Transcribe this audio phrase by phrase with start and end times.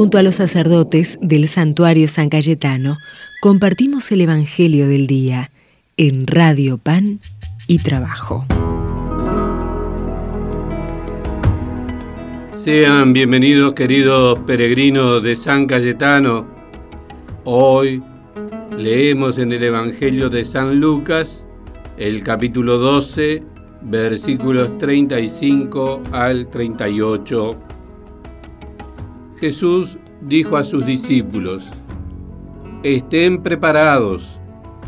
[0.00, 2.96] Junto a los sacerdotes del santuario San Cayetano,
[3.42, 5.50] compartimos el Evangelio del Día
[5.98, 7.20] en Radio Pan
[7.66, 8.46] y Trabajo.
[12.56, 16.46] Sean bienvenidos queridos peregrinos de San Cayetano.
[17.44, 18.02] Hoy
[18.78, 21.44] leemos en el Evangelio de San Lucas
[21.98, 23.42] el capítulo 12,
[23.82, 27.69] versículos 35 al 38.
[29.40, 31.66] Jesús dijo a sus discípulos,
[32.82, 34.38] Estén preparados,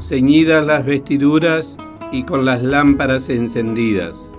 [0.00, 1.76] ceñidas las vestiduras
[2.10, 4.32] y con las lámparas encendidas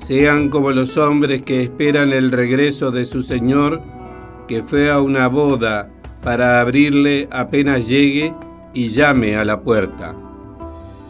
[0.00, 3.82] sean como los hombres que esperan el regreso de su Señor,
[4.48, 5.90] que fue a una boda
[6.22, 8.34] para abrirle apenas llegue
[8.72, 10.16] y llame a la puerta.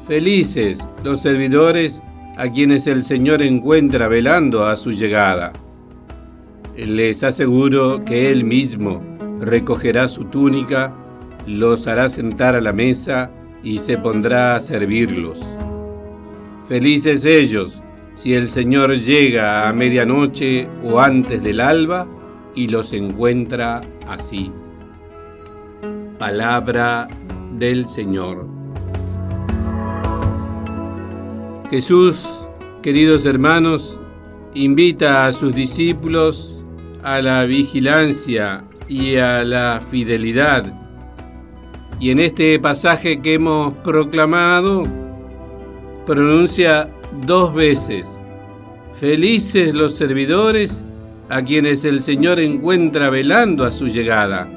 [0.07, 2.03] Felices los servidores
[2.37, 5.53] a quienes el Señor encuentra velando a su llegada.
[6.87, 9.03] Les aseguro que Él mismo
[9.39, 10.95] recogerá su túnica,
[11.47, 13.31] los hará sentar a la mesa
[13.63, 15.41] y se pondrá a servirlos.
[16.67, 17.83] Felices ellos
[18.15, 22.07] si el Señor llega a medianoche o antes del alba
[22.55, 24.51] y los encuentra así.
[26.19, 27.09] Palabra
[27.59, 28.47] del Señor.
[31.71, 32.27] Jesús,
[32.83, 33.99] queridos hermanos,
[34.55, 36.60] invita a sus discípulos
[37.03, 40.73] a la vigilancia y a la fidelidad.
[41.99, 44.85] Y en este pasaje que hemos proclamado,
[46.07, 46.91] pronuncia
[47.27, 48.21] dos veces.
[48.95, 50.83] Felices los servidores
[51.29, 54.49] a quienes el Señor encuentra velando a su llegada.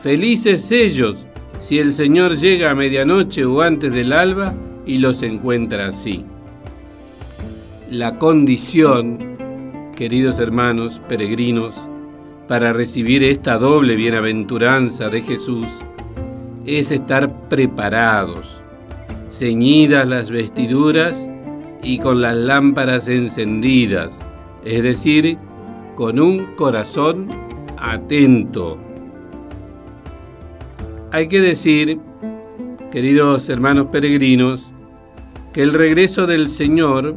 [0.00, 1.26] Felices ellos
[1.60, 4.54] si el Señor llega a medianoche o antes del alba
[4.86, 6.24] y los encuentra así.
[7.90, 9.18] La condición,
[9.96, 11.74] queridos hermanos peregrinos,
[12.50, 15.68] para recibir esta doble bienaventuranza de Jesús
[16.66, 18.64] es estar preparados,
[19.30, 21.28] ceñidas las vestiduras
[21.80, 24.18] y con las lámparas encendidas,
[24.64, 25.38] es decir,
[25.94, 27.28] con un corazón
[27.78, 28.78] atento.
[31.12, 32.00] Hay que decir,
[32.90, 34.72] queridos hermanos peregrinos,
[35.52, 37.14] que el regreso del Señor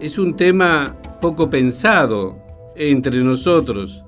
[0.00, 2.36] es un tema poco pensado
[2.74, 4.04] entre nosotros,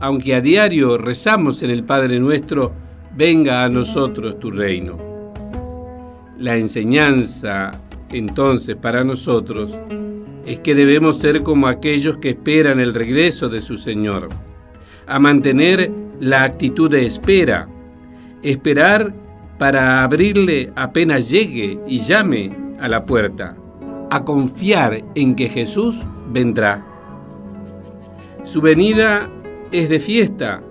[0.00, 2.72] aunque a diario rezamos en el Padre nuestro,
[3.14, 4.96] venga a nosotros tu reino.
[6.38, 7.70] La enseñanza
[8.10, 9.78] entonces para nosotros
[10.46, 14.30] es que debemos ser como aquellos que esperan el regreso de su Señor,
[15.06, 17.68] a mantener la actitud de espera,
[18.42, 19.14] esperar
[19.58, 22.50] para abrirle apenas llegue y llame
[22.80, 23.54] a la puerta,
[24.10, 26.86] a confiar en que Jesús vendrá.
[28.44, 29.28] Su venida
[29.72, 30.62] es de fiesta,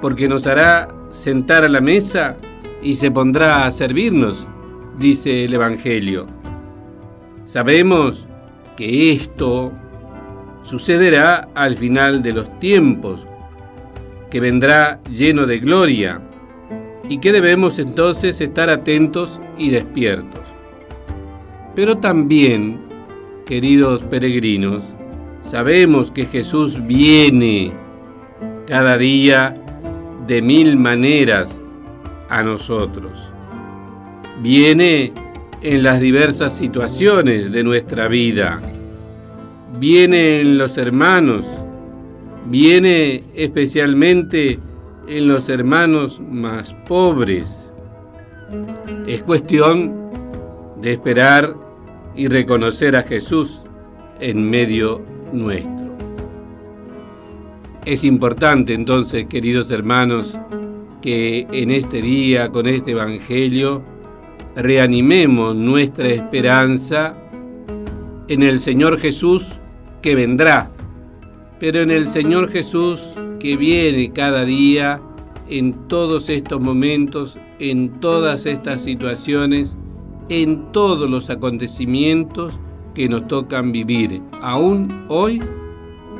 [0.00, 2.36] porque nos hará sentar a la mesa
[2.82, 4.46] y se pondrá a servirnos,
[4.98, 6.26] dice el Evangelio.
[7.44, 8.26] Sabemos
[8.76, 9.72] que esto
[10.62, 13.26] sucederá al final de los tiempos,
[14.30, 16.20] que vendrá lleno de gloria
[17.08, 20.40] y que debemos entonces estar atentos y despiertos.
[21.74, 22.80] Pero también,
[23.46, 24.92] queridos peregrinos,
[25.42, 27.72] sabemos que Jesús viene
[28.66, 29.56] cada día
[30.26, 31.60] de mil maneras
[32.28, 33.32] a nosotros.
[34.42, 35.12] Viene
[35.62, 38.60] en las diversas situaciones de nuestra vida.
[39.78, 41.44] Viene en los hermanos,
[42.46, 44.58] viene especialmente
[45.06, 47.72] en los hermanos más pobres.
[49.06, 50.10] Es cuestión
[50.80, 51.54] de esperar
[52.14, 53.60] y reconocer a Jesús
[54.20, 55.85] en medio nuestro.
[57.86, 60.36] Es importante entonces, queridos hermanos,
[61.00, 63.80] que en este día, con este Evangelio,
[64.56, 67.14] reanimemos nuestra esperanza
[68.26, 69.60] en el Señor Jesús
[70.02, 70.72] que vendrá,
[71.60, 75.00] pero en el Señor Jesús que viene cada día
[75.48, 79.76] en todos estos momentos, en todas estas situaciones,
[80.28, 82.58] en todos los acontecimientos
[82.96, 85.40] que nos tocan vivir, aún hoy,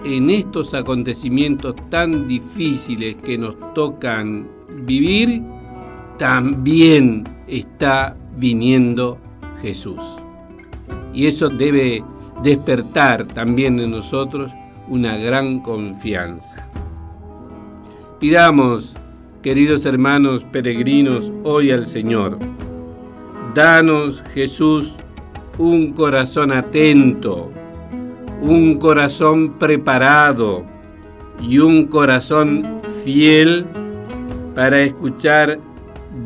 [0.04, 4.48] en estos acontecimientos tan difíciles que nos tocan
[4.84, 5.42] vivir,
[6.18, 9.18] también está viniendo
[9.62, 10.00] Jesús.
[11.12, 12.04] Y eso debe
[12.42, 14.52] despertar también en nosotros
[14.88, 16.68] una gran confianza.
[18.20, 18.94] Pidamos,
[19.42, 22.38] queridos hermanos peregrinos, hoy al Señor,
[23.54, 24.94] danos Jesús
[25.58, 27.50] un corazón atento,
[28.46, 30.64] un corazón preparado
[31.40, 32.62] y un corazón
[33.04, 33.66] fiel
[34.54, 35.58] para escuchar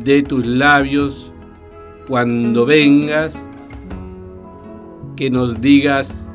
[0.03, 1.31] de tus labios
[2.07, 3.49] cuando vengas,
[5.15, 6.29] que nos digas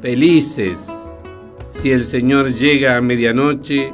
[0.00, 0.90] felices
[1.70, 3.92] si el Señor llega a medianoche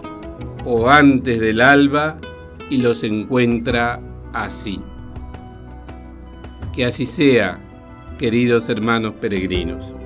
[0.64, 2.18] o antes del alba
[2.68, 4.00] y los encuentra
[4.32, 4.80] así.
[6.72, 7.58] Que así sea,
[8.18, 10.00] queridos hermanos peregrinos.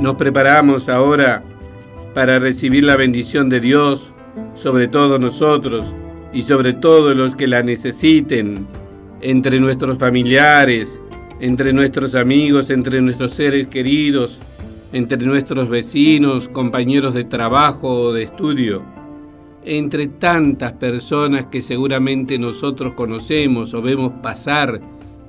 [0.00, 1.42] Nos preparamos ahora
[2.14, 4.14] para recibir la bendición de Dios
[4.54, 5.94] sobre todos nosotros
[6.32, 8.66] y sobre todos los que la necesiten,
[9.20, 11.02] entre nuestros familiares,
[11.38, 14.40] entre nuestros amigos, entre nuestros seres queridos,
[14.94, 18.82] entre nuestros vecinos, compañeros de trabajo o de estudio,
[19.66, 24.80] entre tantas personas que seguramente nosotros conocemos o vemos pasar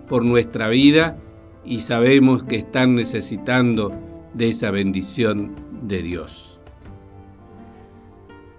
[0.08, 1.18] por nuestra vida
[1.66, 6.60] y sabemos que están necesitando de esa bendición de Dios.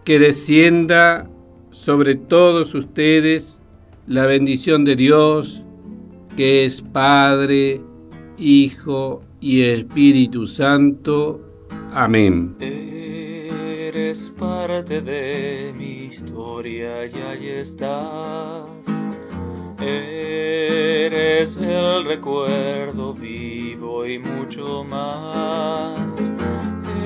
[0.04, 1.30] Que descienda
[1.70, 3.60] sobre todos ustedes
[4.06, 5.62] la bendición de Dios,
[6.36, 7.80] que es Padre,
[8.36, 11.40] Hijo y Espíritu Santo.
[11.92, 12.56] Amén.
[12.60, 19.01] Eres parte de mi historia y ahí estás.
[19.84, 26.32] Eres el recuerdo vivo y mucho más.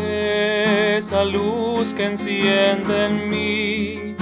[0.06, 4.14] Esa luz que enciende en mí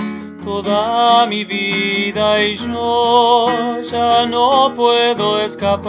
[0.45, 5.85] toda mi vida y yo ya no puedo escapar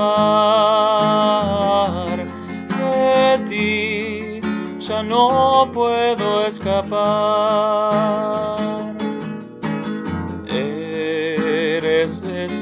[2.18, 4.42] de ti,
[4.80, 6.96] ya no puedo escapar.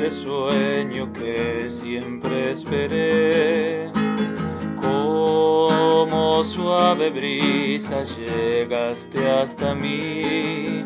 [0.06, 3.90] Ese sueño que siempre esperé,
[4.82, 10.84] como suave brisa llegaste hasta mí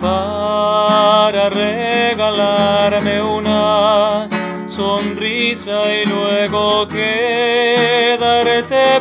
[0.00, 4.28] para regalarme una
[4.66, 7.82] sonrisa y luego quedarte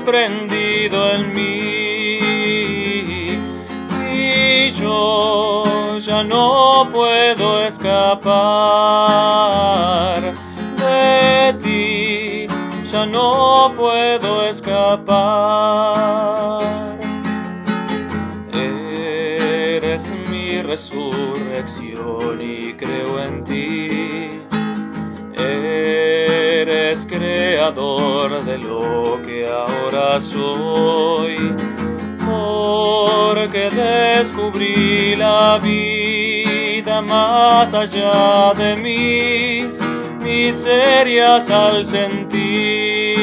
[0.05, 2.19] prendido en mí.
[4.13, 5.63] Y yo
[5.99, 7.00] ya no puedo
[7.67, 8.21] escapar
[10.77, 12.47] de ti,
[12.91, 16.01] ya no puedo escapar.
[20.71, 24.41] resurrección y creo en ti.
[25.35, 31.53] Eres creador de lo que ahora soy,
[32.25, 36.20] porque descubrí la vida
[37.01, 39.81] más allá de mis
[40.19, 43.21] miserias al sentir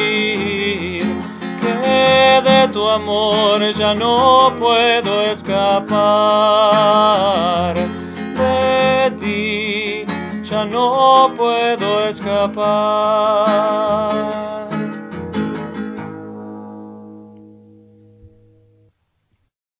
[2.41, 5.89] de tu amor ya no puedo escapar.
[8.37, 10.05] De ti
[10.43, 14.08] ya no puedo escapar.